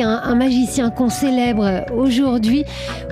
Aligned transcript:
Un, 0.00 0.34
magicien 0.34 0.90
qu'on 0.90 1.08
célèbre 1.08 1.84
aujourd'hui. 1.94 2.64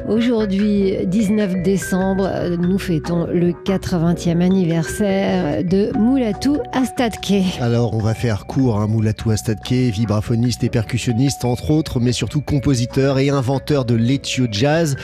Aujourd'hui, 0.08 0.94
19 1.06 1.62
décembre, 1.62 2.29
nous 2.58 2.79
fêtons 2.79 3.26
le 3.26 3.52
80e 3.52 4.40
anniversaire 4.40 5.64
de 5.64 5.96
Moulatou 5.96 6.58
Astadke. 6.72 7.58
Alors, 7.61 7.94
on 7.94 7.98
va 7.98 8.14
faire 8.14 8.46
court. 8.46 8.80
Hein, 8.80 8.86
Moulatou 8.86 9.30
Astadke, 9.30 9.72
vibraphoniste 9.72 10.64
et 10.64 10.68
percussionniste, 10.68 11.44
entre 11.44 11.71
autres, 11.71 12.00
mais 12.00 12.12
surtout 12.12 12.40
compositeur 12.40 13.18
et 13.18 13.30
inventeur 13.30 13.85
de 13.85 13.94
l'éthio 13.94 14.46
jazz. 14.50 14.96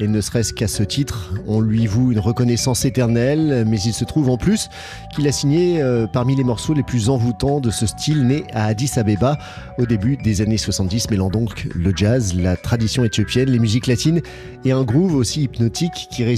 Et 0.00 0.08
ne 0.08 0.20
serait-ce 0.20 0.52
qu'à 0.52 0.68
ce 0.68 0.82
titre, 0.82 1.34
on 1.46 1.60
lui 1.60 1.86
voue 1.86 2.12
une 2.12 2.18
reconnaissance 2.18 2.84
éternelle, 2.84 3.64
mais 3.66 3.80
il 3.80 3.92
se 3.92 4.04
trouve 4.04 4.30
en 4.30 4.36
plus 4.36 4.68
qu'il 5.14 5.26
a 5.28 5.32
signé 5.32 5.80
euh, 5.80 6.06
parmi 6.06 6.36
les 6.36 6.44
morceaux 6.44 6.74
les 6.74 6.82
plus 6.82 7.08
envoûtants 7.08 7.60
de 7.60 7.70
ce 7.70 7.86
style 7.86 8.26
né 8.26 8.44
à 8.52 8.66
Addis 8.66 8.92
Abeba 8.96 9.38
au 9.78 9.86
début 9.86 10.16
des 10.16 10.40
années 10.40 10.58
70 10.58 11.10
mêlant 11.24 11.30
donc 11.30 11.66
le 11.74 11.92
jazz, 11.94 12.34
la 12.34 12.56
tradition 12.56 13.04
éthiopienne, 13.04 13.50
les 13.50 13.58
musiques 13.58 13.86
latines 13.86 14.20
et 14.64 14.72
un 14.72 14.82
groove 14.82 15.14
aussi 15.14 15.42
hypnotique 15.42 16.08
qui 16.10 16.22
est. 16.22 16.34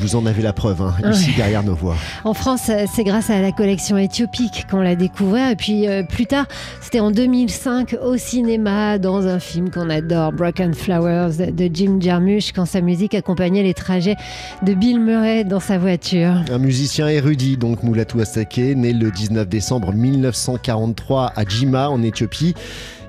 Vous 0.00 0.16
en 0.16 0.26
avez 0.26 0.42
la 0.42 0.52
preuve 0.52 0.82
hein, 0.82 0.94
ici 1.10 1.32
derrière 1.36 1.62
nos 1.62 1.74
voix. 1.74 1.96
En 2.24 2.34
France, 2.34 2.70
c'est 2.94 3.04
grâce 3.04 3.30
à 3.30 3.40
la 3.40 3.52
collection 3.52 3.96
éthiopique 3.98 4.66
qu'on 4.70 4.80
l'a 4.80 4.94
découvert. 4.94 5.50
Et 5.50 5.56
puis 5.56 5.88
euh, 5.88 6.02
plus 6.02 6.26
tard, 6.26 6.46
c'était 6.80 7.00
en 7.00 7.10
2005 7.10 7.96
au 8.02 8.16
cinéma 8.16 8.98
dans 8.98 9.26
un 9.26 9.38
film 9.38 9.70
qu'on 9.70 9.90
adore, 9.90 10.32
Broken 10.32 10.74
Flowers 10.74 11.52
de 11.52 11.70
Jim 11.72 11.98
Jarmusch, 12.00 12.52
quand 12.52 12.64
sa 12.64 12.80
musique 12.80 13.14
accompagnait 13.14 13.62
les 13.62 13.74
trajets 13.74 14.16
de 14.62 14.74
Bill 14.74 15.00
Murray 15.00 15.44
dans 15.44 15.60
sa 15.60 15.78
voiture. 15.78 16.42
Un 16.50 16.58
musicien 16.58 17.08
érudit, 17.08 17.56
donc 17.56 17.82
Moulatou 17.82 18.20
Astake, 18.20 18.58
né 18.58 18.92
le 18.92 19.10
19 19.10 19.48
décembre 19.48 19.92
1943 19.92 21.32
à 21.34 21.44
Jima 21.44 21.88
en 21.88 22.02
Éthiopie. 22.02 22.54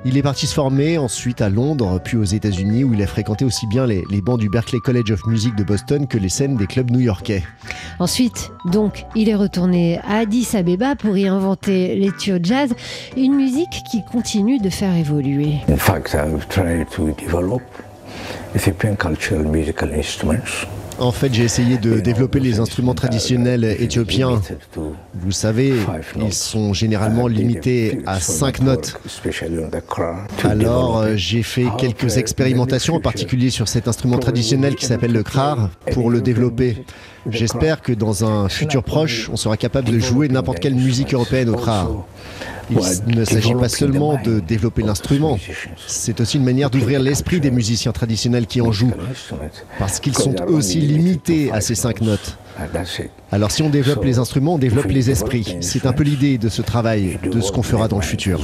Il 0.04 0.18
est 0.18 0.24
parti 0.24 0.48
se 0.48 0.56
former 0.56 0.98
ensuite 0.98 1.42
à 1.42 1.50
Londres, 1.50 2.02
puis 2.04 2.18
aux 2.18 2.24
États-Unis, 2.24 2.84
où 2.84 2.96
il 2.96 3.04
a 3.04 3.08
fréquenté 3.08 3.46
aussi 3.46 3.68
bien 3.68 3.86
les, 3.86 4.04
bancs 4.22 4.40
du 4.40 4.50
Berklee 4.50 4.80
College 4.80 5.12
of 5.12 5.28
Music 5.28 5.56
de 5.56 5.64
Boston 5.64 6.08
que 6.08 6.18
les 6.18 6.30
scènes 6.30 6.58
des 6.58 6.66
clubs 6.66 6.90
new-yorkais. 6.90 7.44
Ensuite, 8.00 8.52
donc, 8.66 9.06
il 9.16 9.30
est 9.30 9.36
retourné 9.36 10.00
à 10.00 10.18
Addis 10.20 10.48
Abeba 10.56 10.96
pour 10.96 11.16
y 11.18 11.28
inventer 11.28 11.96
l'étude 11.96 12.44
jazz, 12.44 12.74
une 13.16 13.36
musique 13.36 13.84
qui 13.92 14.04
continue 14.04 14.58
de 14.58 14.72
faire 14.72 14.96
évoluer. 14.96 15.58
In 15.70 15.78
fact, 15.78 16.16
I've 16.16 16.48
tried 16.48 16.88
to 16.96 17.12
develop 17.12 17.62
Ethiopian 18.56 18.96
cultural 18.96 19.44
musical 19.44 19.92
instruments. 19.94 20.66
En 21.02 21.12
fait, 21.12 21.34
j'ai 21.34 21.44
essayé 21.44 21.80
de 21.80 22.00
développer 22.00 22.40
les 22.40 22.60
instruments 22.60 22.94
traditionnels 22.94 23.64
éthiopiens. 23.64 24.40
Vous 25.16 25.32
savez, 25.32 25.74
ils 26.16 26.32
sont 26.34 26.74
généralement 26.74 27.26
limités 27.26 28.02
à 28.06 28.20
cinq 28.20 28.62
notes. 28.62 29.00
Alors, 30.44 31.00
euh, 31.00 31.14
j'ai 31.16 31.42
fait 31.42 31.66
quelques 31.80 32.18
expérimentations, 32.18 32.96
en 32.96 33.00
particulier 33.00 33.50
sur 33.50 33.68
cet 33.68 33.88
instrument 33.88 34.20
traditionnel 34.20 34.76
qui 34.76 34.86
s'appelle 34.86 35.12
le 35.12 35.24
krar, 35.24 35.72
pour 35.92 36.12
le 36.12 36.22
développer. 36.22 36.86
J'espère 37.30 37.82
que 37.82 37.94
dans 37.94 38.26
un 38.26 38.50
futur 38.50 38.84
proche, 38.84 39.30
on 39.32 39.38
sera 39.38 39.58
capable 39.58 39.90
de 39.90 40.00
jouer 40.00 40.28
n'importe 40.28 40.60
quelle 40.60 40.76
musique 40.76 41.14
européenne 41.14 41.50
au 41.50 41.56
krar. 41.56 41.90
Il 42.70 42.78
ne 43.16 43.26
s'agit 43.26 43.54
pas 43.54 43.70
seulement 43.70 44.20
de 44.24 44.40
développer 44.40 44.82
l'instrument, 44.82 45.38
c'est 45.88 46.22
aussi 46.22 46.38
une 46.38 46.46
manière 46.46 46.70
d'ouvrir 46.70 47.02
l'esprit 47.02 47.40
des 47.40 47.52
musiciens 47.52 47.92
traditionnels 47.92 48.48
qui 48.48 48.62
en 48.62 48.72
jouent, 48.72 48.94
parce 49.78 50.00
qu'ils 50.00 50.16
sont 50.16 50.36
aussi 50.44 50.80
limités 50.80 51.52
à 51.52 51.60
ces 51.62 51.76
cinq 51.76 52.02
notes. 52.02 52.38
Alors 53.32 53.52
si 53.52 53.62
on 53.62 53.70
développe 53.70 54.04
les 54.06 54.20
instruments, 54.20 54.56
on 54.56 54.60
développe 54.60 54.92
les 54.92 55.10
esprits. 55.10 55.58
C'est 55.62 55.86
un 55.86 55.94
peu 55.94 56.04
l'idée 56.04 56.38
de 56.38 56.50
ce 56.50 56.62
travail, 56.62 57.20
de 57.24 57.42
ce 57.42 57.52
qu'on 57.52 57.64
fera 57.64 57.88
dans 57.88 57.98
le 57.98 58.04
futur. 58.04 58.40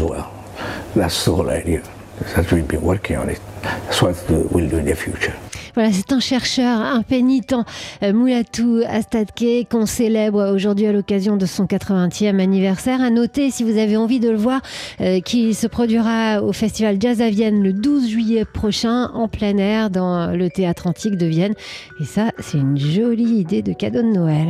Voilà, 5.77 5.91
c'est 5.93 6.11
un 6.11 6.19
chercheur 6.19 6.81
impénitent, 6.81 7.53
euh, 8.01 8.11
Moulatou 8.11 8.81
Astadke, 8.87 9.67
qu'on 9.69 9.85
célèbre 9.85 10.51
aujourd'hui 10.51 10.87
à 10.87 10.91
l'occasion 10.91 11.37
de 11.37 11.45
son 11.45 11.67
80e 11.67 12.39
anniversaire. 12.39 12.99
À 12.99 13.11
noter, 13.11 13.51
si 13.51 13.63
vous 13.63 13.77
avez 13.77 13.95
envie 13.95 14.19
de 14.19 14.31
le 14.31 14.37
voir, 14.37 14.61
euh, 15.01 15.19
qu'il 15.21 15.53
se 15.53 15.67
produira 15.67 16.41
au 16.41 16.51
Festival 16.51 16.97
Jazz 16.99 17.21
à 17.21 17.29
Vienne 17.29 17.61
le 17.61 17.73
12 17.73 18.09
juillet 18.09 18.43
prochain, 18.43 19.11
en 19.13 19.27
plein 19.27 19.55
air, 19.59 19.91
dans 19.91 20.31
le 20.31 20.49
théâtre 20.49 20.87
antique 20.87 21.15
de 21.15 21.27
Vienne. 21.27 21.53
Et 22.01 22.05
ça, 22.05 22.31
c'est 22.39 22.57
une 22.57 22.79
jolie 22.79 23.37
idée 23.41 23.61
de 23.61 23.73
cadeau 23.73 24.01
de 24.01 24.07
Noël. 24.07 24.47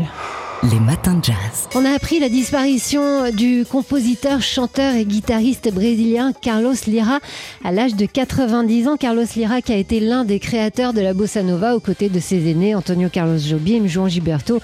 Les 0.64 0.80
matins 0.80 1.14
de 1.14 1.24
jazz. 1.24 1.70
On 1.76 1.86
a 1.86 1.92
appris 1.92 2.20
la 2.20 2.30
disparition 2.30 3.30
du 3.30 3.64
compositeur, 3.70 4.42
chanteur 4.42 4.96
et 4.96 5.06
guitariste 5.06 5.72
brésilien 5.72 6.34
Carlos 6.34 6.74
Lira 6.88 7.20
à 7.64 7.72
l'âge 7.72 7.96
de 7.96 8.08
90 8.08 8.88
ans. 8.88 8.98
Carlos 8.98 9.24
Lira 9.36 9.62
qui 9.62 9.72
a 9.72 9.78
été 9.78 10.00
l'un 10.00 10.26
des 10.26 10.40
créateurs 10.40 10.94
de 10.94 11.02
la 11.02 11.14
bossa 11.14 11.44
nova 11.44 11.76
aux 11.76 11.80
côtés 11.80 12.10
de 12.10 12.20
ses 12.20 12.50
aînés 12.50 12.74
Antonio 12.74 13.08
Carlos 13.08 13.38
Jobim, 13.38 13.86
João 13.86 14.08
Gilberto 14.08 14.60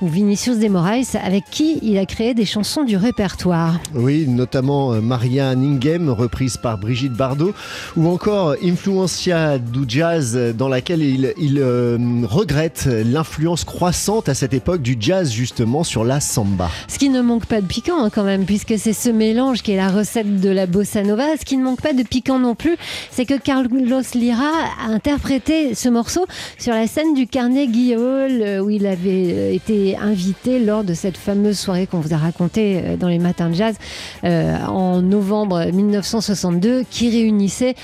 ou 0.00 0.08
Vinicius 0.08 0.58
de 0.58 0.68
Moraes 0.68 1.14
avec 1.22 1.44
qui 1.50 1.78
il 1.82 1.98
a 1.98 2.06
créé 2.06 2.32
des 2.32 2.46
chansons 2.46 2.82
du 2.82 2.96
répertoire. 2.96 3.78
Oui, 3.94 4.26
notamment 4.26 4.94
euh, 4.94 5.02
Maria 5.02 5.54
Ningem 5.54 6.08
reprise 6.08 6.56
par 6.56 6.78
Brigitte 6.78 7.12
Bardot 7.12 7.52
ou 7.98 8.08
encore 8.08 8.56
Influencia 8.64 9.58
du 9.58 9.80
jazz 9.86 10.54
dans 10.56 10.68
laquelle 10.68 11.02
il, 11.02 11.58
euh, 11.58 11.98
regrette 12.24 12.86
l'influence 12.86 13.64
croissante 13.64 14.30
à 14.30 14.34
cette 14.34 14.54
époque 14.54 14.80
du 14.80 14.96
jazz 14.98 15.33
justement 15.34 15.84
sur 15.84 16.04
la 16.04 16.20
samba. 16.20 16.70
Ce 16.88 16.98
qui 16.98 17.08
ne 17.08 17.20
manque 17.20 17.46
pas 17.46 17.60
de 17.60 17.66
piquant 17.66 18.02
hein, 18.02 18.10
quand 18.10 18.24
même, 18.24 18.46
puisque 18.46 18.78
c'est 18.78 18.92
ce 18.92 19.10
mélange 19.10 19.62
qui 19.62 19.72
est 19.72 19.76
la 19.76 19.90
recette 19.90 20.40
de 20.40 20.48
la 20.48 20.66
bossa 20.66 21.02
nova. 21.02 21.36
Ce 21.38 21.44
qui 21.44 21.56
ne 21.56 21.64
manque 21.64 21.80
pas 21.80 21.92
de 21.92 22.02
piquant 22.02 22.38
non 22.38 22.54
plus, 22.54 22.76
c'est 23.10 23.26
que 23.26 23.38
Carlos 23.38 24.02
Lira 24.14 24.50
a 24.82 24.88
interprété 24.88 25.74
ce 25.74 25.88
morceau 25.88 26.26
sur 26.58 26.72
la 26.72 26.86
scène 26.86 27.14
du 27.14 27.26
Carnegie 27.26 27.96
Hall 27.96 28.42
euh, 28.42 28.60
où 28.60 28.70
il 28.70 28.86
avait 28.86 29.32
euh, 29.32 29.52
été 29.52 29.96
invité 29.96 30.58
lors 30.58 30.84
de 30.84 30.94
cette 30.94 31.16
fameuse 31.16 31.58
soirée 31.58 31.86
qu'on 31.86 32.00
vous 32.00 32.14
a 32.14 32.16
racontée 32.16 32.80
euh, 32.84 32.96
dans 32.96 33.08
les 33.08 33.18
matins 33.18 33.50
de 33.50 33.54
jazz 33.54 33.76
en 34.22 35.02
novembre 35.02 35.66
1962 35.72 36.84
qui 36.90 37.10
réunissait 37.10 37.74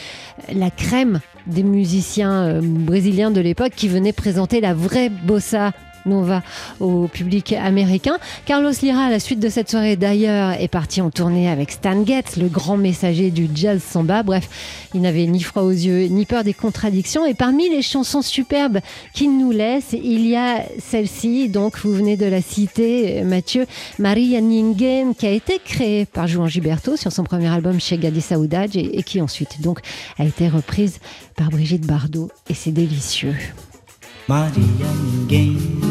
la 0.52 0.70
crème 0.70 1.20
des 1.46 1.62
musiciens 1.62 2.60
brésiliens 2.62 3.30
de 3.30 3.40
l'époque 3.40 3.72
qui 3.74 3.88
venaient 3.88 4.12
présenter 4.12 4.60
la 4.60 4.74
vraie 4.74 5.10
bossa 5.10 5.72
Nova 6.06 6.42
au 6.78 7.08
public 7.08 7.52
américain. 7.52 8.18
Carlos 8.46 8.72
Lira, 8.82 9.04
à 9.04 9.10
la 9.10 9.20
suite 9.20 9.40
de 9.40 9.48
cette 9.48 9.70
soirée 9.70 9.96
d'ailleurs, 9.96 10.52
est 10.52 10.68
parti 10.68 11.00
en 11.00 11.10
tournée 11.10 11.48
avec 11.48 11.70
Stan 11.70 12.04
Getz, 12.04 12.36
le 12.36 12.48
grand 12.48 12.76
messager 12.76 13.30
du 13.30 13.48
jazz 13.54 13.82
samba. 13.82 14.22
Bref, 14.22 14.48
il 14.94 15.00
n'avait 15.00 15.26
ni 15.26 15.42
froid 15.42 15.62
aux 15.62 15.70
yeux, 15.70 16.06
ni 16.06 16.26
peur 16.26 16.44
des 16.44 16.54
contradictions. 16.54 17.26
Et 17.26 17.34
parmi 17.34 17.68
les 17.68 17.82
chansons 17.82 18.22
superbes 18.22 18.80
qu'il 19.14 19.36
nous 19.38 19.50
laisse, 19.50 19.92
il 19.92 20.26
y 20.26 20.36
a 20.36 20.64
celle-ci, 20.78 21.48
donc 21.48 21.78
vous 21.78 21.92
venez 21.92 22.16
de 22.16 22.26
la 22.26 22.42
citer, 22.42 23.22
Mathieu, 23.22 23.66
Maria 23.98 24.40
Ningen, 24.40 25.14
qui 25.14 25.26
a 25.26 25.30
été 25.30 25.60
créée 25.64 26.06
par 26.06 26.26
Juan 26.26 26.48
Gilberto 26.48 26.96
sur 26.96 27.12
son 27.12 27.24
premier 27.24 27.48
album 27.48 27.80
chez 27.80 27.98
Gadi 27.98 28.20
Saoudade 28.20 28.76
et, 28.76 29.02
qui 29.02 29.20
ensuite 29.20 29.60
donc 29.60 29.80
a 30.18 30.24
été 30.24 30.48
reprise 30.48 30.98
par 31.36 31.50
Brigitte 31.50 31.86
Bardot. 31.86 32.30
Et 32.48 32.54
c'est 32.54 32.72
délicieux. 32.72 33.34
Maria 34.28 34.86
ninguém 35.02 35.56
é 35.86 35.89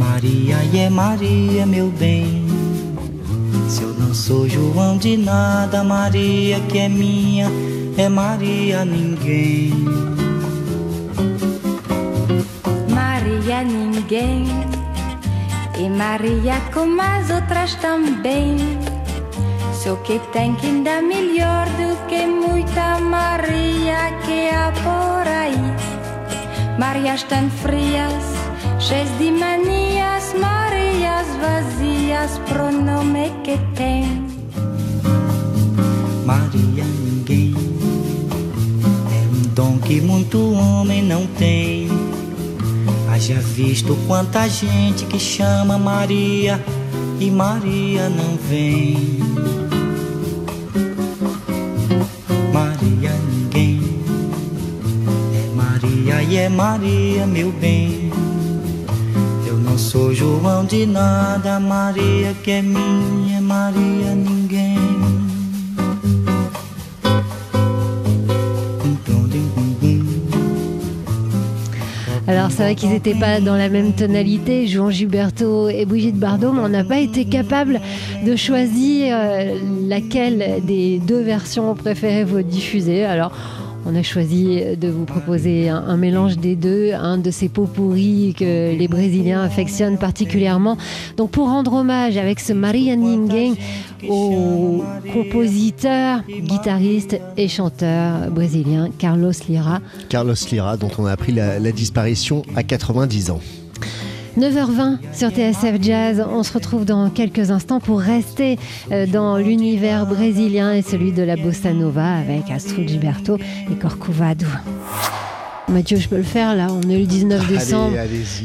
Maria 0.00 0.56
e 0.72 0.78
é 0.78 0.88
Maria 0.88 1.66
meu 1.66 1.88
bem. 1.90 2.46
Se 3.68 3.82
eu 3.82 3.92
não 3.94 4.14
sou 4.14 4.48
João 4.48 4.96
de 4.96 5.16
nada, 5.16 5.84
Maria 5.84 6.58
que 6.60 6.78
é 6.78 6.88
minha 6.88 7.48
é 7.98 8.08
Maria 8.08 8.82
ninguém. 8.82 9.74
Maria 12.88 13.62
ninguém 13.62 14.46
e 15.78 15.88
Maria 15.90 16.60
como 16.72 17.00
as 17.02 17.28
outras 17.28 17.74
também. 17.74 18.56
Só 19.74 19.96
que 19.96 20.18
tem 20.32 20.54
que 20.54 20.66
ainda 20.66 21.02
melhor 21.02 21.66
do 21.66 22.06
que 22.06 22.26
muita 22.26 22.98
Maria 23.00 24.12
que 24.24 24.48
há 24.48 24.72
por 24.82 25.28
aí. 25.28 25.60
Marias 26.78 27.22
tão 27.24 27.50
frias, 27.50 28.24
cheias 28.78 29.08
de 29.18 29.30
manias, 30.34 30.40
Marias 30.40 31.26
vazias, 31.40 32.40
pronome 32.48 33.32
que 33.42 33.58
tem. 33.74 34.26
Maria 36.24 36.84
ninguém 36.84 37.54
é 39.12 39.28
um 39.34 39.54
dom 39.54 39.78
que 39.78 40.00
muito 40.00 40.52
homem 40.52 41.02
não 41.02 41.26
tem. 41.26 41.88
Haja 43.10 43.40
visto 43.40 43.96
quanta 44.06 44.48
gente 44.48 45.04
que 45.06 45.18
chama 45.18 45.78
Maria 45.78 46.60
e 47.18 47.30
Maria 47.30 48.08
não 48.08 48.36
vem. 48.48 49.18
Maria 52.52 53.12
ninguém 53.30 53.80
é 55.34 55.54
Maria 55.54 56.22
e 56.22 56.36
é 56.36 56.48
Maria 56.48 57.26
meu 57.26 57.50
bem. 57.52 58.10
João. 59.80 60.40
Alors 72.28 72.50
c'est 72.50 72.62
vrai 72.62 72.74
qu'ils 72.76 72.90
n'étaient 72.90 73.14
pas 73.14 73.40
dans 73.40 73.56
la 73.56 73.68
même 73.68 73.92
tonalité, 73.92 74.66
Jean 74.66 74.90
Gilberto 74.90 75.68
et 75.68 75.84
Brigitte 75.84 76.16
Bardot, 76.16 76.52
mais 76.52 76.60
on 76.60 76.68
n'a 76.68 76.84
pas 76.84 76.98
été 76.98 77.24
capable 77.24 77.80
de 78.24 78.36
choisir 78.36 79.16
euh, 79.18 79.58
laquelle 79.88 80.60
des 80.62 80.98
deux 80.98 81.22
versions 81.22 81.74
préférées 81.74 82.24
vous 82.24 82.42
diffuser. 82.42 83.04
Alors 83.04 83.32
on 83.90 83.96
a 83.96 84.02
choisi 84.02 84.60
de 84.76 84.88
vous 84.88 85.04
proposer 85.04 85.68
un, 85.68 85.96
mélange 85.96 86.36
des 86.38 86.54
deux, 86.54 86.92
un 86.92 87.18
de 87.18 87.30
ces 87.30 87.48
pots 87.48 87.66
pourris 87.66 88.34
que 88.38 88.76
les 88.76 88.88
Brésiliens 88.88 89.42
affectionnent 89.42 89.98
particulièrement. 89.98 90.76
Donc 91.16 91.30
pour 91.30 91.48
rendre 91.48 91.72
hommage 91.74 92.16
avec 92.16 92.40
ce 92.40 92.52
Maria 92.52 92.94
Ninguém 92.94 93.56
au 94.08 94.84
compositeur, 95.12 96.22
guitariste 96.28 97.20
et 97.36 97.48
chanteur 97.48 98.30
brésilien 98.30 98.90
Carlos 98.96 99.32
Lira. 99.48 99.80
Carlos 100.08 100.34
Lira, 100.50 100.76
dont 100.76 100.90
on 100.98 101.06
a 101.06 101.12
appris 101.12 101.32
la, 101.32 101.58
la 101.58 101.72
disparition 101.72 102.42
à 102.54 102.62
90 102.62 103.30
ans. 103.30 103.40
9h20 104.38 104.98
sur 105.12 105.30
TSF 105.30 105.82
Jazz. 105.82 106.24
On 106.30 106.42
se 106.42 106.52
retrouve 106.52 106.84
dans 106.84 107.10
quelques 107.10 107.50
instants 107.50 107.80
pour 107.80 108.00
rester 108.00 108.58
euh, 108.92 109.06
dans 109.06 109.38
l'univers 109.38 110.06
brésilien 110.06 110.72
et 110.72 110.82
celui 110.82 111.12
de 111.12 111.22
la 111.22 111.36
bossa 111.36 111.72
nova 111.72 112.14
avec 112.14 112.50
Astrid 112.50 112.88
Gilberto 112.88 113.38
et 113.70 113.74
Corcovado. 113.74 114.46
Mathieu, 115.68 115.98
je 115.98 116.08
peux 116.08 116.16
le 116.16 116.22
faire 116.22 116.56
là, 116.56 116.66
on 116.70 116.88
est 116.88 116.98
le 116.98 117.06
19 117.06 117.46
décembre. 117.46 117.96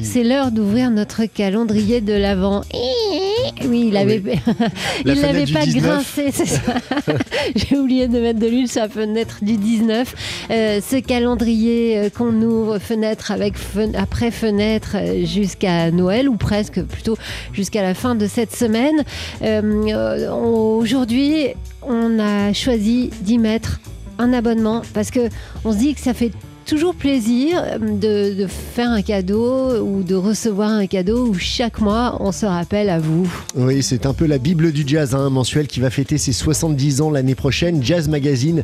C'est 0.04 0.24
l'heure 0.24 0.52
d'ouvrir 0.52 0.92
notre 0.92 1.26
calendrier 1.26 2.00
de 2.00 2.14
l'Avent. 2.14 2.62
Oui, 3.68 3.86
il 3.90 3.98
avait, 3.98 4.22
oui. 4.24 4.40
il 5.06 5.22
n'avait 5.22 5.46
pas 5.46 5.66
19. 5.66 5.84
grincé, 5.84 6.32
c'est 6.32 6.46
ça. 6.46 6.62
J'ai 7.56 7.78
oublié 7.78 8.08
de 8.08 8.20
mettre 8.20 8.40
de 8.40 8.48
l'huile 8.48 8.70
sur 8.70 8.82
la 8.82 8.90
fenêtre 8.90 9.40
du 9.42 9.58
19. 9.58 10.16
Euh, 10.52 10.82
ce 10.82 10.98
calendrier 10.98 11.98
euh, 11.98 12.10
qu'on 12.10 12.42
ouvre 12.42 12.80
fenêtre 12.80 13.32
avec 13.32 13.58
fen 13.58 13.96
après 13.96 14.32
fenêtre 14.32 14.96
euh, 14.96 15.26
jusqu'à 15.26 15.92
Noël 15.92 16.30
ou 16.30 16.36
presque, 16.36 16.82
plutôt 16.84 17.18
jusqu'à 17.54 17.82
la 17.82 17.94
fin 17.94 18.16
de 18.16 18.28
cette 18.28 18.56
semaine. 18.56 19.04
Euh, 19.42 20.30
Aujourd'hui, 20.32 21.48
on 21.82 22.20
a 22.20 22.54
choisi 22.54 23.10
d'y 23.22 23.38
mettre 23.38 23.80
un 24.18 24.34
abonnement 24.34 24.82
parce 24.94 25.12
que 25.12 25.30
on 25.64 25.72
se 25.72 25.78
dit 25.78 25.94
que 25.94 26.02
ça 26.02 26.14
fait 26.14 26.32
toujours 26.66 26.96
plaisir 26.96 27.80
de, 27.80 28.34
de, 28.34 28.48
faire 28.48 28.90
un 28.90 29.02
cadeau 29.02 29.80
ou 29.82 30.04
de 30.04 30.16
recevoir 30.16 30.72
un 30.72 30.88
cadeau 30.88 31.28
où 31.28 31.34
chaque 31.36 31.80
mois 31.80 32.18
on 32.20 32.32
se 32.32 32.46
rappelle 32.46 32.90
à 32.90 33.00
vous. 33.00 33.32
Oui, 33.56 33.84
c'est 33.84 34.06
un 34.06 34.14
peu 34.14 34.26
la 34.26 34.40
Bible 34.40 34.72
du 34.72 34.84
jazz, 34.86 35.14
un 35.14 35.20
hein, 35.20 35.30
mensuel 35.30 35.68
qui 35.68 35.80
va 35.80 35.90
fêter 35.90 36.18
ses 36.18 36.34
70 36.34 37.02
ans 37.02 37.12
l'année 37.12 37.36
prochaine. 37.36 37.84
Jazz 37.84 38.10
Magazine 38.10 38.64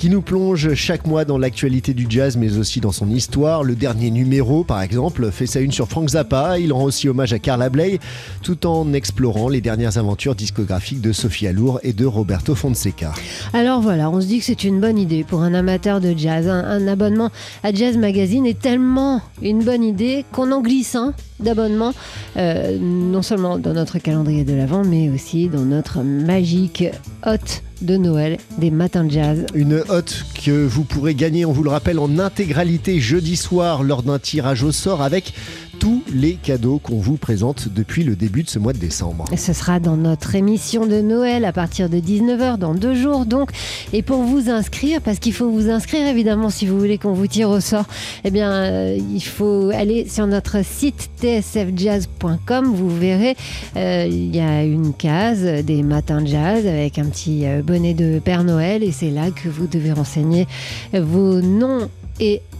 qui 0.00 0.08
nous 0.08 0.22
plonge 0.22 0.72
chaque 0.72 1.06
mois 1.06 1.26
dans 1.26 1.36
l'actualité 1.36 1.92
du 1.92 2.06
jazz 2.08 2.38
mais 2.38 2.56
aussi 2.56 2.80
dans 2.80 2.90
son 2.90 3.10
histoire. 3.10 3.62
Le 3.62 3.74
dernier 3.74 4.10
numéro, 4.10 4.64
par 4.64 4.80
exemple, 4.80 5.30
fait 5.30 5.44
sa 5.44 5.60
une 5.60 5.72
sur 5.72 5.88
Frank 5.88 6.08
Zappa. 6.08 6.58
Il 6.58 6.72
rend 6.72 6.84
aussi 6.84 7.06
hommage 7.06 7.34
à 7.34 7.38
Carla 7.38 7.68
Bley 7.68 7.98
tout 8.42 8.66
en 8.66 8.94
explorant 8.94 9.50
les 9.50 9.60
dernières 9.60 9.98
aventures 9.98 10.34
discographiques 10.34 11.02
de 11.02 11.12
Sophie 11.12 11.46
Alour 11.46 11.80
et 11.82 11.92
de 11.92 12.06
Roberto 12.06 12.54
Fonseca. 12.54 13.12
Alors 13.52 13.82
voilà, 13.82 14.08
on 14.08 14.22
se 14.22 14.26
dit 14.26 14.38
que 14.38 14.46
c'est 14.46 14.64
une 14.64 14.80
bonne 14.80 14.96
idée 14.96 15.22
pour 15.22 15.42
un 15.42 15.52
amateur 15.52 16.00
de 16.00 16.14
jazz. 16.16 16.48
Un, 16.48 16.88
abonnement 16.88 17.28
à 17.62 17.70
Jazz 17.70 17.98
Magazine 17.98 18.46
est 18.46 18.58
tellement 18.58 19.20
une 19.42 19.62
bonne 19.62 19.84
idée 19.84 20.24
qu'on 20.32 20.50
en 20.50 20.62
glisse 20.62 20.94
un 20.94 21.12
d'abonnement, 21.40 21.92
euh, 22.38 22.78
non 22.80 23.20
seulement 23.20 23.58
dans 23.58 23.74
notre 23.74 23.98
calendrier 23.98 24.44
de 24.44 24.54
l'Avent, 24.54 24.82
mais 24.82 25.10
aussi 25.10 25.48
dans 25.48 25.66
notre 25.66 26.00
magique 26.02 26.84
hôte 27.26 27.62
de 27.80 27.96
Noël 27.96 28.38
des 28.58 28.70
matins 28.70 29.04
de 29.04 29.10
jazz. 29.10 29.46
Une 29.54 29.82
hôte 29.88 30.24
que 30.44 30.66
vous 30.66 30.84
pourrez 30.84 31.14
gagner, 31.14 31.44
on 31.44 31.52
vous 31.52 31.62
le 31.62 31.70
rappelle, 31.70 31.98
en 31.98 32.18
intégralité 32.18 33.00
jeudi 33.00 33.36
soir 33.36 33.82
lors 33.82 34.02
d'un 34.02 34.18
tirage 34.18 34.62
au 34.62 34.72
sort 34.72 35.02
avec 35.02 35.32
tous 35.80 36.02
les 36.12 36.34
cadeaux 36.34 36.78
qu'on 36.78 36.98
vous 36.98 37.16
présente 37.16 37.68
depuis 37.68 38.04
le 38.04 38.14
début 38.14 38.42
de 38.42 38.50
ce 38.50 38.58
mois 38.58 38.74
de 38.74 38.78
décembre. 38.78 39.24
Ce 39.34 39.54
sera 39.54 39.80
dans 39.80 39.96
notre 39.96 40.34
émission 40.34 40.86
de 40.86 41.00
Noël 41.00 41.46
à 41.46 41.52
partir 41.52 41.88
de 41.88 41.96
19h 41.96 42.58
dans 42.58 42.74
deux 42.74 42.94
jours 42.94 43.24
donc. 43.24 43.50
Et 43.94 44.02
pour 44.02 44.22
vous 44.22 44.50
inscrire, 44.50 45.00
parce 45.00 45.18
qu'il 45.18 45.32
faut 45.32 45.50
vous 45.50 45.70
inscrire 45.70 46.06
évidemment 46.06 46.50
si 46.50 46.66
vous 46.66 46.78
voulez 46.78 46.98
qu'on 46.98 47.14
vous 47.14 47.26
tire 47.26 47.48
au 47.48 47.60
sort, 47.60 47.86
eh 48.24 48.30
bien 48.30 48.52
euh, 48.52 48.98
il 49.10 49.22
faut 49.22 49.70
aller 49.72 50.06
sur 50.06 50.26
notre 50.26 50.62
site 50.62 51.10
tsfjazz.com. 51.22 52.74
Vous 52.74 52.94
verrez, 52.94 53.34
euh, 53.76 54.06
il 54.06 54.36
y 54.36 54.40
a 54.40 54.62
une 54.62 54.92
case 54.92 55.42
des 55.64 55.82
matins 55.82 56.20
de 56.20 56.26
jazz 56.26 56.66
avec 56.66 56.98
un 56.98 57.06
petit 57.06 57.46
euh, 57.46 57.62
bonnet 57.62 57.94
de 57.94 58.18
Père 58.18 58.44
Noël 58.44 58.82
et 58.82 58.92
c'est 58.92 59.10
là 59.10 59.30
que 59.30 59.48
vous 59.48 59.66
devez 59.66 59.92
renseigner 59.92 60.46
vos 60.92 61.40
noms 61.40 61.88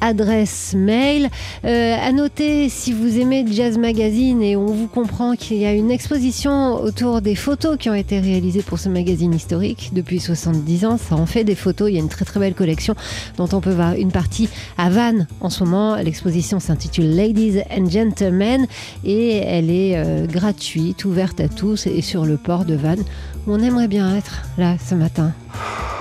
adresse 0.01 0.75
mail. 0.77 1.29
Euh, 1.65 1.97
à 2.01 2.13
noter, 2.13 2.69
si 2.69 2.93
vous 2.93 3.19
aimez 3.19 3.45
Jazz 3.51 3.79
Magazine 3.79 4.43
et 4.43 4.57
on 4.57 4.67
vous 4.67 4.87
comprend 4.87 5.35
qu'il 5.35 5.59
y 5.59 5.67
a 5.67 5.73
une 5.73 5.91
exposition 5.91 6.75
autour 6.75 7.21
des 7.21 7.35
photos 7.35 7.77
qui 7.79 7.91
ont 7.91 7.95
été 7.95 8.19
réalisées 8.19 8.63
pour 8.63 8.79
ce 8.79 8.89
magazine 8.89 9.35
historique 9.35 9.91
depuis 9.93 10.21
70 10.21 10.85
ans, 10.87 10.99
ça 10.99 11.17
en 11.17 11.27
fait 11.27 11.45
des 11.45 11.55
photos. 11.55 11.91
Il 11.91 11.95
y 11.95 11.99
a 11.99 12.01
une 12.01 12.09
très 12.09 12.25
très 12.25 12.41
belle 12.41 12.55
collection 12.55 12.95
dont 13.37 13.49
on 13.53 13.61
peut 13.61 13.73
voir 13.73 13.95
une 13.95 14.13
partie 14.13 14.49
à 14.79 14.91
Vannes 14.91 15.27
en 15.41 15.51
ce 15.51 15.65
moment. 15.65 15.97
L'exposition 15.97 16.61
s'intitule 16.61 17.15
Ladies 17.15 17.61
and 17.71 17.91
Gentlemen 17.91 18.67
et 19.05 19.37
elle 19.37 19.71
est 19.71 19.97
euh, 19.97 20.27
gratuite, 20.27 21.05
ouverte 21.05 21.41
à 21.41 21.49
tous 21.49 21.87
et 21.87 22.01
sur 22.01 22.25
le 22.25 22.37
port 22.37 22.65
de 22.65 22.75
Vannes 22.75 23.05
on 23.47 23.61
aimerait 23.61 23.89
bien 23.89 24.17
être 24.17 24.43
là 24.59 24.77
ce 24.79 24.95
matin. 24.95 25.33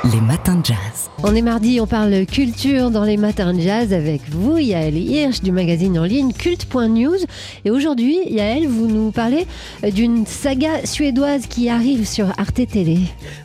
Les 0.06 0.22
matins 0.22 0.56
de 0.56 0.66
jazz. 0.66 1.10
On 1.24 1.36
est 1.36 1.42
mardi, 1.42 1.82
on 1.82 1.86
parle 1.86 2.26
culture 2.26 2.90
dans 2.90 3.04
les 3.04 3.18
matins 3.18 3.54
de 3.54 3.60
jazz 3.60 3.92
avec 3.92 4.22
vous, 4.30 4.58
Yael 4.58 4.98
Hirsch 4.98 5.42
du 5.42 5.52
magazine 5.52 6.00
en 6.00 6.06
ligne 6.06 6.32
culte.news. 6.32 7.18
Et 7.66 7.70
aujourd'hui, 7.70 8.18
Yael, 8.28 8.68
vous 8.68 8.88
nous 8.88 9.12
parlez 9.12 9.46
d'une 9.84 10.26
saga 10.26 10.86
suédoise 10.86 11.48
qui 11.48 11.70
arrive 11.70 12.08
sur 12.08 12.28
Arte 12.40 12.66
Télé. 12.66 13.00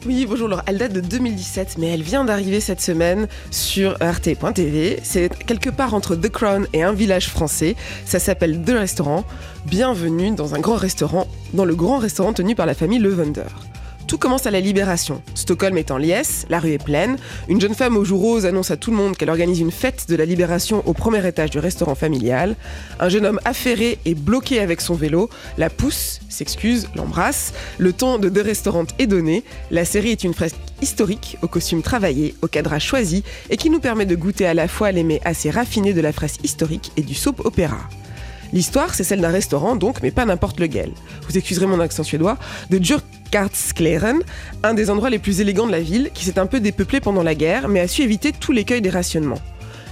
Oui, 0.07 0.25
bonjour. 0.29 0.47
Alors, 0.47 0.63
elle 0.67 0.79
date 0.79 0.93
de 0.93 1.01
2017, 1.01 1.77
mais 1.79 1.89
elle 1.89 2.03
vient 2.03 2.25
d'arriver 2.25 2.61
cette 2.61 2.81
semaine 2.81 3.27
sur 3.51 3.97
arte.tv. 4.01 5.01
C'est 5.03 5.37
quelque 5.47 5.71
part 5.71 5.95
entre 5.95 6.15
The 6.15 6.29
Crown 6.29 6.69
et 6.73 6.85
un 6.85 6.93
village 6.93 7.29
français. 7.29 7.75
Ça 8.05 8.21
s'appelle 8.21 8.63
The 8.65 8.71
Restaurant. 8.71 9.25
Bienvenue 9.67 10.31
dans 10.31 10.55
un 10.55 10.61
grand 10.61 10.77
restaurant, 10.77 11.27
dans 11.53 11.65
le 11.65 11.75
grand 11.75 11.99
restaurant 11.99 12.33
tenu 12.33 12.55
par 12.55 12.67
la 12.67 12.75
famille 12.75 13.01
Levender. 13.01 13.43
Tout 14.07 14.19
commence 14.19 14.47
à 14.47 14.51
la 14.51 14.61
libération. 14.61 15.23
Stockholm 15.35 15.79
est 15.79 15.91
en 15.91 15.97
liesse, 15.97 16.45
la 16.51 16.61
rue 16.61 16.73
est 16.73 16.83
pleine. 16.83 17.17
Une 17.49 17.61
jeune 17.61 17.75
femme 17.75 17.97
aux 17.97 18.05
joues 18.05 18.19
roses 18.19 18.45
annonce 18.45 18.71
à 18.71 18.77
tout 18.77 18.91
le 18.91 18.97
monde 18.97 19.17
qu'elle 19.17 19.31
organise 19.31 19.61
une 19.61 19.71
fête 19.71 20.07
de 20.09 20.17
la 20.17 20.27
libération 20.27 20.83
au 20.87 20.93
premier 20.93 21.27
étage 21.27 21.51
du 21.51 21.59
restaurant 21.59 21.95
familial. 21.95 22.55
Un 23.01 23.09
jeune 23.09 23.25
homme 23.25 23.41
affairé 23.45 23.99
et 24.05 24.15
bloqué 24.15 24.61
avec 24.61 24.81
son 24.81 24.95
vélo 24.95 25.31
la 25.57 25.71
pousse, 25.71 26.21
s'excuse, 26.29 26.89
l'embrasse. 26.95 27.55
Le 27.79 27.93
ton 27.93 28.19
de 28.19 28.29
deux 28.29 28.43
restaurants 28.43 28.87
est 28.99 29.07
donné. 29.07 29.43
La 29.71 29.85
série 29.85 30.11
est 30.11 30.25
une 30.25 30.35
fresque 30.35 30.57
historique, 30.83 31.39
au 31.43 31.49
costume 31.49 31.83
travaillé, 31.83 32.35
au 32.43 32.47
cadrage 32.47 32.85
choisi 32.85 33.25
et 33.49 33.57
qui 33.57 33.71
nous 33.71 33.81
permet 33.81 34.07
de 34.07 34.17
goûter 34.17 34.47
à 34.47 34.55
la 34.55 34.69
fois 34.69 34.93
l'émé 34.93 35.21
assez 35.25 35.51
raffiné 35.51 35.95
de 35.95 36.01
la 36.03 36.13
fresque 36.13 36.45
historique 36.45 36.93
et 36.97 37.03
du 37.03 37.15
soap 37.15 37.41
opéra. 37.45 37.89
L'histoire, 38.53 38.95
c'est 38.95 39.03
celle 39.03 39.21
d'un 39.21 39.31
restaurant, 39.31 39.75
donc, 39.75 40.01
mais 40.03 40.13
pas 40.13 40.25
n'importe 40.25 40.61
lequel. 40.61 40.93
Vous 41.27 41.37
excuserez 41.37 41.67
mon 41.67 41.81
accent 41.81 42.05
suédois, 42.05 42.39
de 42.71 42.79
Djurkartskleren, 43.35 44.23
un 44.63 44.75
des 44.75 44.91
endroits 44.91 45.11
les 45.11 45.19
plus 45.19 45.41
élégants 45.41 45.67
de 45.67 45.73
la 45.73 45.81
ville, 45.81 46.11
qui 46.15 46.25
s'est 46.25 46.39
un 46.39 46.47
peu 46.47 46.61
dépeuplé 46.61 47.01
pendant 47.01 47.25
la 47.25 47.35
guerre, 47.35 47.69
mais 47.69 47.81
a 47.81 47.89
su 47.89 48.03
éviter 48.03 48.31
tout 48.31 48.53
l'écueil 48.53 48.81
des 48.81 48.91
rationnements. 48.91 49.41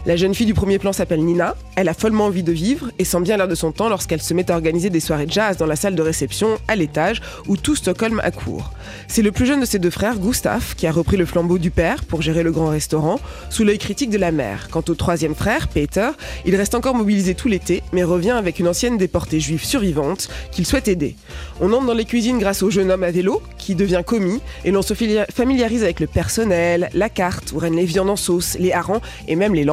La 0.05 0.17
jeune 0.17 0.35
fille 0.35 0.47
du 0.47 0.55
premier 0.55 0.81
plan 0.81 0.93
s'appelle 0.93 1.25
Nina, 1.25 1.55
elle 1.77 1.89
a 1.89 1.95
follement 1.95 2.25
envie 2.25 2.43
de 2.43 2.51
vivre 2.51 2.91
et 2.99 3.05
sent 3.05 3.21
bien 3.21 3.37
l'air 3.37 3.47
de 3.47 3.55
son 3.55 3.71
temps 3.71 3.89
lorsqu'elle 3.89 4.21
se 4.21 4.35
met 4.35 4.51
à 4.51 4.55
organiser 4.55 4.91
des 4.91 4.99
soirées 4.99 5.29
jazz 5.29 5.57
dans 5.57 5.67
la 5.67 5.77
salle 5.77 5.95
de 5.95 6.03
réception, 6.03 6.59
à 6.67 6.75
l'étage, 6.75 7.23
où 7.47 7.57
tout 7.57 7.77
Stockholm 7.77 8.21
accourt. 8.25 8.73
C'est 9.07 9.23
le 9.23 9.31
plus 9.31 9.47
jeune 9.47 9.61
de 9.61 9.65
ses 9.65 9.79
deux 9.79 9.91
frères, 9.91 10.19
Gustaf, 10.19 10.75
qui 10.75 10.89
a 10.89 10.93
repris 10.93 11.17
le 11.17 11.25
flambeau 11.25 11.57
du 11.57 11.71
père 11.71 12.05
pour 12.05 12.21
gérer 12.21 12.43
le 12.43 12.51
grand 12.51 12.67
restaurant, 12.67 13.21
sous 13.49 13.63
l'œil 13.63 13.79
critique 13.79 14.11
de 14.11 14.19
la 14.19 14.33
mère. 14.33 14.67
Quant 14.73 14.83
au 14.89 14.95
troisième 14.95 15.37
frère, 15.37 15.69
Peter, 15.69 16.11
il 16.47 16.57
reste 16.57 16.75
encore 16.75 16.97
mobilisé 16.97 17.37
tout 17.37 17.47
l'été, 17.47 17.85
mais 17.93 18.03
revient 18.03 18.33
avec 18.33 18.59
une 18.59 18.67
ancienne 18.67 18.99
déportée 18.99 19.39
juive 19.39 19.65
survivante 19.65 20.29
qu'il 20.51 20.67
souhaite 20.67 20.89
aider. 20.89 21.15
On 21.61 21.73
entre 21.73 21.87
dans 21.87 21.95
les 21.95 22.07
cuisines 22.07 22.41
grâce 22.41 22.65
au 22.65 22.71
jeune 22.71 22.91
homme 22.91 23.05
à 23.05 23.13
vélo, 23.13 23.41
qui 23.57 23.77
devient 23.77 24.03
commis, 24.05 24.41
et 24.65 24.73
l'on 24.73 24.83
se 24.83 24.95
familiarise 24.95 25.85
avec 25.85 26.01
le 26.01 26.09
personnel, 26.09 26.91
la 26.93 27.09
carte, 27.09 27.53
où 27.53 27.59
règnent 27.59 27.77
les 27.77 27.85
viandes 27.85 28.11
en 28.11 28.17
sauce, 28.17 28.57
les 28.59 28.73
harengs 28.73 29.01
et 29.29 29.37
même 29.37 29.55
les 29.55 29.65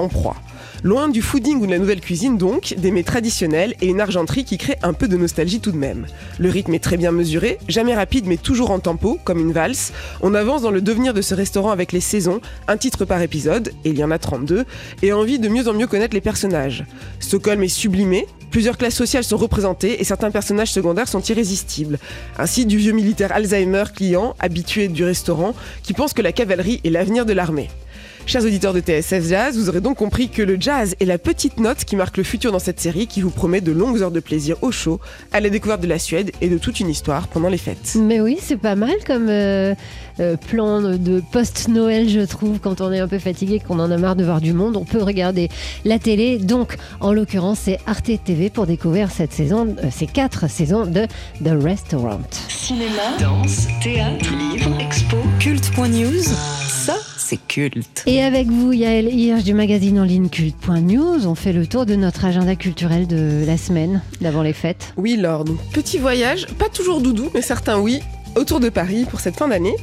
Loin 0.81 1.09
du 1.09 1.21
fooding 1.21 1.59
ou 1.59 1.65
de 1.65 1.71
la 1.71 1.77
nouvelle 1.77 1.99
cuisine 1.99 2.37
donc, 2.37 2.73
des 2.77 2.91
mets 2.91 3.03
traditionnels 3.03 3.75
et 3.81 3.87
une 3.87 3.99
argenterie 3.99 4.45
qui 4.45 4.57
crée 4.57 4.77
un 4.81 4.93
peu 4.93 5.09
de 5.09 5.17
nostalgie 5.17 5.59
tout 5.59 5.73
de 5.73 5.77
même. 5.77 6.07
Le 6.37 6.49
rythme 6.49 6.73
est 6.73 6.83
très 6.83 6.95
bien 6.95 7.11
mesuré, 7.11 7.57
jamais 7.67 7.93
rapide 7.93 8.25
mais 8.27 8.37
toujours 8.37 8.71
en 8.71 8.79
tempo, 8.79 9.19
comme 9.25 9.39
une 9.39 9.51
valse. 9.51 9.91
On 10.21 10.33
avance 10.33 10.61
dans 10.61 10.71
le 10.71 10.79
devenir 10.79 11.13
de 11.13 11.21
ce 11.21 11.35
restaurant 11.35 11.71
avec 11.71 11.91
les 11.91 11.99
saisons, 11.99 12.39
un 12.69 12.77
titre 12.77 13.03
par 13.03 13.21
épisode, 13.21 13.73
et 13.83 13.89
il 13.89 13.99
y 13.99 14.03
en 14.05 14.11
a 14.11 14.19
32, 14.19 14.63
et 15.01 15.11
envie 15.11 15.39
de 15.39 15.49
mieux 15.49 15.67
en 15.67 15.73
mieux 15.73 15.87
connaître 15.87 16.13
les 16.13 16.21
personnages. 16.21 16.85
Stockholm 17.19 17.61
est 17.63 17.67
sublimé, 17.67 18.25
Plusieurs 18.51 18.79
classes 18.79 18.95
sociales 18.95 19.23
sont 19.23 19.37
représentées 19.37 20.01
et 20.01 20.03
certains 20.03 20.31
personnages 20.31 20.71
secondaires 20.71 21.07
sont 21.07 21.21
irrésistibles. 21.21 21.99
Ainsi, 22.39 22.65
du 22.65 22.77
vieux 22.77 22.93
militaire 22.93 23.31
Alzheimer 23.31 23.83
client, 23.95 24.35
habitué 24.39 24.87
du 24.87 25.03
restaurant, 25.03 25.53
qui 25.83 25.93
pense 25.93 26.13
que 26.13 26.23
la 26.23 26.31
cavalerie 26.31 26.81
est 26.83 26.89
l'avenir 26.89 27.27
de 27.27 27.33
l'armée. 27.33 27.69
Chers 28.29 28.45
auditeurs 28.45 28.75
de 28.75 28.79
TSF 28.79 29.27
Jazz, 29.27 29.57
vous 29.57 29.69
aurez 29.69 29.81
donc 29.81 29.97
compris 29.97 30.29
que 30.29 30.43
le 30.43 30.55
jazz 30.59 30.95
est 30.99 31.05
la 31.05 31.17
petite 31.17 31.59
note 31.59 31.83
qui 31.83 31.95
marque 31.95 32.15
le 32.15 32.23
futur 32.23 32.51
dans 32.51 32.59
cette 32.59 32.79
série 32.79 33.07
qui 33.07 33.21
vous 33.21 33.31
promet 33.31 33.59
de 33.59 33.71
longues 33.71 34.03
heures 34.03 34.11
de 34.11 34.19
plaisir 34.19 34.55
au 34.61 34.69
chaud, 34.69 34.99
à 35.31 35.39
la 35.39 35.49
découverte 35.49 35.81
de 35.81 35.87
la 35.87 35.97
Suède 35.97 36.31
et 36.39 36.47
de 36.47 36.59
toute 36.59 36.79
une 36.79 36.89
histoire 36.89 37.27
pendant 37.27 37.49
les 37.49 37.57
fêtes. 37.57 37.97
Mais 37.99 38.21
oui, 38.21 38.37
c'est 38.39 38.57
pas 38.57 38.75
mal 38.75 38.93
comme 39.07 39.29
euh, 39.29 39.73
euh, 40.19 40.37
plan 40.37 40.79
de 40.79 41.23
post-Noël, 41.31 42.07
je 42.07 42.19
trouve, 42.19 42.59
quand 42.59 42.81
on 42.81 42.91
est 42.91 42.99
un 42.99 43.07
peu 43.07 43.17
fatigué, 43.17 43.59
qu'on 43.67 43.79
en 43.79 43.89
a 43.89 43.97
marre 43.97 44.15
de 44.15 44.23
voir 44.23 44.41
du 44.41 44.53
monde. 44.53 44.77
On 44.77 44.85
peut 44.85 45.01
regarder 45.01 45.49
la 45.83 45.97
télé. 45.97 46.37
Donc, 46.37 46.77
en 46.99 47.13
l'occurrence, 47.13 47.61
c'est 47.63 47.79
Arte 47.87 48.11
TV 48.23 48.51
pour 48.51 48.67
découvrir 48.67 49.09
cette 49.09 49.33
saison, 49.33 49.75
euh, 49.83 49.87
ces 49.89 50.05
quatre 50.05 50.47
saisons 50.47 50.85
de 50.85 51.07
The 51.43 51.63
Restaurant. 51.63 52.21
Cinéma, 52.47 53.17
danse, 53.19 53.65
théâtre, 53.81 54.29
livre, 54.37 54.79
expo, 54.79 55.17
culte.news. 55.39 56.58
C'est 57.29 57.37
culte. 57.37 58.01
Et 58.07 58.23
avec 58.23 58.47
vous, 58.47 58.73
Yael 58.73 59.13
Hirsch 59.13 59.43
du 59.43 59.53
magazine 59.53 59.99
en 59.99 60.03
ligne 60.03 60.29
culte.news, 60.29 61.27
on 61.27 61.35
fait 61.35 61.53
le 61.53 61.67
tour 61.67 61.85
de 61.85 61.93
notre 61.93 62.25
agenda 62.25 62.55
culturel 62.55 63.05
de 63.05 63.43
la 63.45 63.55
semaine 63.55 64.01
d'avant 64.19 64.41
les 64.41 64.51
fêtes. 64.51 64.95
Oui, 64.97 65.15
Laure, 65.15 65.45
donc 65.45 65.59
petit 65.71 65.99
voyage, 65.99 66.47
pas 66.57 66.69
toujours 66.69 67.01
doudou, 67.01 67.29
mais 67.35 67.43
certains 67.43 67.77
oui, 67.77 67.99
autour 68.35 68.59
de 68.59 68.69
Paris 68.69 69.05
pour 69.07 69.19
cette 69.19 69.35
fin 69.35 69.47
d'année. 69.47 69.75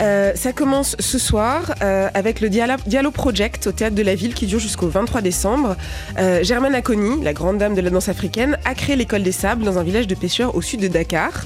Euh, 0.00 0.32
ça 0.34 0.52
commence 0.52 0.96
ce 0.98 1.18
soir 1.18 1.72
euh, 1.82 2.08
avec 2.14 2.40
le 2.40 2.48
Dialo, 2.48 2.74
Dialo 2.86 3.12
Project 3.12 3.68
au 3.68 3.72
Théâtre 3.72 3.94
de 3.94 4.02
la 4.02 4.16
Ville 4.16 4.34
qui 4.34 4.46
dure 4.46 4.58
jusqu'au 4.58 4.88
23 4.88 5.20
décembre. 5.20 5.76
Euh, 6.18 6.42
Germaine 6.42 6.74
Aconi, 6.74 7.22
la 7.22 7.32
grande 7.32 7.58
dame 7.58 7.76
de 7.76 7.80
la 7.80 7.90
danse 7.90 8.08
africaine, 8.08 8.58
a 8.64 8.74
créé 8.74 8.96
l'école 8.96 9.22
des 9.22 9.30
sables 9.30 9.64
dans 9.64 9.78
un 9.78 9.84
village 9.84 10.08
de 10.08 10.16
pêcheurs 10.16 10.56
au 10.56 10.62
sud 10.62 10.80
de 10.80 10.88
Dakar. 10.88 11.44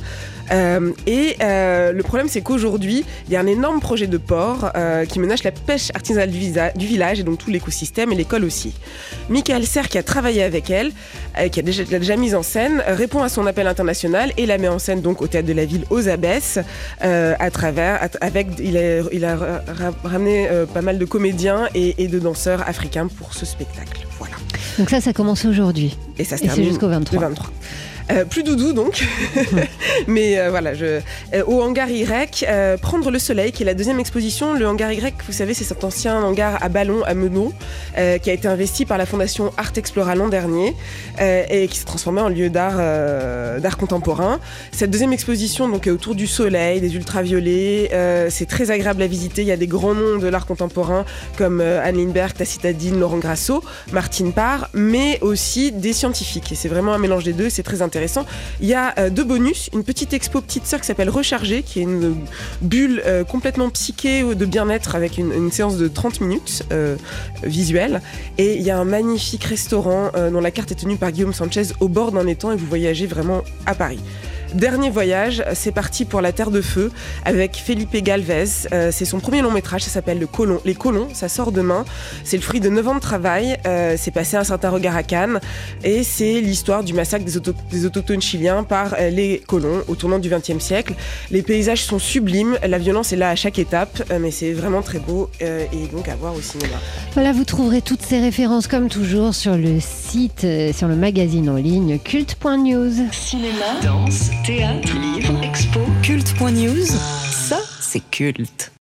Euh, 0.52 0.92
et 1.06 1.36
euh, 1.42 1.92
le 1.92 2.02
problème, 2.02 2.28
c'est 2.28 2.42
qu'aujourd'hui, 2.42 3.04
il 3.26 3.32
y 3.32 3.36
a 3.36 3.40
un 3.40 3.46
énorme 3.46 3.80
projet 3.80 4.06
de 4.06 4.18
port 4.18 4.70
euh, 4.76 5.04
qui 5.04 5.18
menace 5.18 5.44
la 5.44 5.52
pêche 5.52 5.90
artisanale 5.94 6.30
du, 6.30 6.86
village 6.86 7.20
et 7.20 7.22
donc 7.22 7.38
tout 7.38 7.50
l'écosystème 7.50 8.12
et 8.12 8.14
l'école 8.14 8.44
aussi. 8.44 8.74
Michael 9.28 9.66
Serre, 9.66 9.88
qui 9.88 9.98
a 9.98 10.02
travaillé 10.02 10.42
avec 10.42 10.70
elle, 10.70 10.92
qui 11.50 11.60
a 11.60 11.62
déjà, 11.62 11.82
l'a 11.90 11.98
déjà 11.98 12.16
mise 12.16 12.34
en 12.34 12.42
scène, 12.42 12.82
répond 12.86 13.22
à 13.22 13.28
son 13.28 13.46
appel 13.46 13.66
international 13.66 14.32
et 14.36 14.46
la 14.46 14.58
met 14.58 14.68
en 14.68 14.78
scène 14.78 15.00
donc 15.00 15.22
au 15.22 15.26
théâtre 15.26 15.48
de 15.48 15.52
la 15.52 15.64
ville 15.64 15.84
aux 15.90 16.08
Abbesses, 16.08 16.58
à 17.00 17.50
travers, 17.50 18.08
avec, 18.20 18.48
il 18.58 18.76
a, 18.76 19.00
il 19.12 19.26
ramené 20.04 20.48
pas 20.74 20.82
mal 20.82 20.98
de 20.98 21.04
comédiens 21.04 21.68
et, 21.74 22.02
et 22.02 22.08
de 22.08 22.18
danseurs 22.18 22.68
africains 22.68 23.06
pour 23.06 23.34
ce 23.34 23.46
spectacle. 23.46 24.06
Voilà. 24.18 24.34
Donc 24.78 24.90
ça, 24.90 25.00
ça 25.00 25.12
commence 25.12 25.44
aujourd'hui. 25.44 25.96
Et 26.18 26.24
ça 26.24 26.36
se 26.36 26.42
termine 26.42 26.68
jusqu'au 26.68 26.88
23. 26.88 27.20
le 27.20 27.28
23. 27.28 27.50
Euh, 28.10 28.24
plus 28.24 28.42
doudou 28.42 28.72
donc, 28.72 29.06
mais 30.06 30.38
euh, 30.38 30.50
voilà, 30.50 30.74
je, 30.74 31.00
euh, 31.34 31.44
au 31.46 31.62
hangar 31.62 31.88
Y, 31.90 32.46
Prendre 32.80 33.10
le 33.10 33.18
soleil, 33.18 33.52
qui 33.52 33.62
est 33.62 33.66
la 33.66 33.74
deuxième 33.74 34.00
exposition. 34.00 34.54
Le 34.54 34.66
hangar 34.66 34.92
Y, 34.92 35.14
vous 35.26 35.32
savez, 35.32 35.54
c'est 35.54 35.64
cet 35.64 35.84
ancien 35.84 36.22
hangar 36.22 36.58
à 36.62 36.68
ballon 36.68 37.02
à 37.04 37.14
Meudon, 37.14 37.52
qui 37.94 38.30
a 38.30 38.32
été 38.32 38.48
investi 38.48 38.84
par 38.84 38.98
la 38.98 39.06
fondation 39.06 39.52
Art 39.56 39.72
Explora 39.76 40.14
l'an 40.14 40.28
dernier 40.28 40.74
et 41.20 41.68
qui 41.68 41.78
s'est 41.78 41.84
transformé 41.84 42.20
en 42.20 42.28
lieu 42.28 42.50
d'art 42.50 42.78
d'art 43.60 43.76
contemporain. 43.76 44.40
Cette 44.72 44.90
deuxième 44.90 45.12
exposition 45.12 45.68
donc 45.68 45.86
est 45.86 45.90
autour 45.90 46.14
du 46.14 46.26
soleil, 46.26 46.80
des 46.80 46.94
ultraviolets. 46.94 47.90
c'est 48.30 48.46
très 48.46 48.70
agréable 48.70 49.02
à 49.02 49.06
visiter. 49.06 49.42
Il 49.42 49.48
y 49.48 49.52
a 49.52 49.56
des 49.56 49.66
grands 49.66 49.94
noms 49.94 50.18
de 50.18 50.26
l'art 50.28 50.46
contemporain 50.46 51.04
comme 51.36 51.60
Anne 51.60 51.96
Lindbergh, 51.96 52.34
Tacita 52.34 52.72
Dean, 52.72 52.96
Laurent 52.98 53.18
Grasso, 53.18 53.62
Martine 53.92 54.32
Parr, 54.32 54.68
mais 54.72 55.18
aussi 55.20 55.72
des 55.72 55.92
scientifiques. 55.92 56.52
Et 56.52 56.54
c'est 56.54 56.68
vraiment 56.68 56.92
un 56.92 56.98
mélange 56.98 57.24
des 57.24 57.32
deux. 57.32 57.50
C'est 57.50 57.62
très 57.62 57.82
intéressant. 57.82 57.91
Il 58.60 58.68
y 58.68 58.74
a 58.74 58.94
euh, 58.98 59.10
deux 59.10 59.24
bonus, 59.24 59.68
une 59.72 59.84
petite 59.84 60.12
expo 60.12 60.40
petite 60.40 60.66
sœur 60.66 60.80
qui 60.80 60.86
s'appelle 60.86 61.10
Recharger, 61.10 61.62
qui 61.62 61.80
est 61.80 61.82
une 61.82 62.16
bulle 62.60 63.02
euh, 63.04 63.24
complètement 63.24 63.68
psyché 63.70 64.22
de 64.22 64.44
bien-être 64.46 64.94
avec 64.94 65.18
une, 65.18 65.50
séance 65.50 65.76
de 65.76 65.88
30 65.88 66.20
minutes 66.20 66.64
euh, 66.72 66.96
visuelle. 67.42 68.00
Et 68.38 68.56
il 68.56 68.62
y 68.62 68.70
a 68.70 68.78
un 68.78 68.84
magnifique 68.84 69.44
restaurant 69.44 70.10
dont 70.32 70.40
la 70.40 70.50
carte 70.50 70.72
est 70.72 70.76
tenue 70.76 70.96
par 70.96 71.12
Guillaume 71.12 71.32
Sanchez 71.32 71.68
au 71.80 71.88
bord 71.88 72.12
d'un 72.12 72.26
étang 72.26 72.52
et 72.52 72.56
vous 72.56 72.66
voyagez 72.66 73.06
vraiment 73.06 73.42
à 73.66 73.74
Paris. 73.74 74.00
Dernier 74.54 74.90
voyage, 74.90 75.42
c'est 75.54 75.72
parti 75.72 76.04
pour 76.04 76.20
la 76.20 76.32
Terre 76.32 76.50
de 76.50 76.60
Feu 76.60 76.90
avec 77.24 77.56
Felipe 77.56 77.96
Galvez. 78.02 78.44
Euh, 78.72 78.90
c'est 78.92 79.04
son 79.04 79.18
premier 79.20 79.40
long 79.42 79.50
métrage, 79.50 79.82
ça 79.82 79.90
s'appelle 79.90 80.18
Le 80.18 80.26
Colon. 80.26 80.60
Les 80.64 80.74
Colons, 80.74 81.08
ça 81.12 81.28
sort 81.28 81.52
demain. 81.52 81.84
C'est 82.24 82.36
le 82.36 82.42
fruit 82.42 82.60
de 82.60 82.68
9 82.68 82.88
ans 82.88 82.94
de 82.94 83.00
travail. 83.00 83.56
Euh, 83.66 83.94
c'est 83.98 84.10
passé 84.10 84.36
un 84.36 84.44
certain 84.44 84.70
regard 84.70 84.96
à 84.96 85.02
Cannes. 85.02 85.40
Et 85.84 86.02
c'est 86.02 86.40
l'histoire 86.40 86.84
du 86.84 86.92
massacre 86.92 87.24
des, 87.24 87.36
auto- 87.36 87.54
des 87.70 87.86
autochtones 87.86 88.20
chiliens 88.22 88.62
par 88.64 88.94
euh, 88.98 89.10
les 89.10 89.42
colons 89.46 89.82
au 89.88 89.94
tournant 89.94 90.18
du 90.18 90.28
XXe 90.28 90.58
siècle. 90.62 90.94
Les 91.30 91.42
paysages 91.42 91.84
sont 91.84 91.98
sublimes, 91.98 92.58
la 92.66 92.78
violence 92.78 93.12
est 93.12 93.16
là 93.16 93.30
à 93.30 93.34
chaque 93.36 93.58
étape, 93.58 94.02
euh, 94.10 94.18
mais 94.20 94.30
c'est 94.30 94.52
vraiment 94.52 94.82
très 94.82 94.98
beau 94.98 95.30
euh, 95.42 95.64
et 95.72 95.86
donc 95.94 96.08
à 96.08 96.16
voir 96.16 96.34
au 96.34 96.40
cinéma. 96.40 96.76
Voilà, 97.14 97.32
vous 97.32 97.44
trouverez 97.44 97.80
toutes 97.82 98.02
ces 98.02 98.20
références 98.20 98.66
comme 98.66 98.88
toujours 98.88 99.34
sur 99.34 99.56
le 99.56 99.78
site, 99.80 100.44
euh, 100.44 100.72
sur 100.72 100.88
le 100.88 100.96
magazine 100.96 101.48
en 101.48 101.56
ligne 101.56 101.98
culte.news. 101.98 102.92
Cinéma, 103.12 103.80
danse, 103.82 104.30
théâtre, 104.42 104.92
livre, 104.98 105.42
expo, 105.44 105.80
culte.news. 106.02 106.86
Ça, 106.86 107.60
c'est 107.80 108.02
culte. 108.10 108.70